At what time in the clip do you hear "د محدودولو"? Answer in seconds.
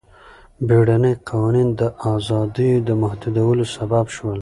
2.87-3.65